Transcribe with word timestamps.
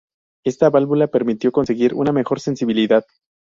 Esta 0.43 0.71
válvula 0.71 1.05
permitió 1.09 1.51
conseguir 1.51 1.93
una 1.93 2.11
mejor 2.11 2.39
sensibilidad. 2.39 3.05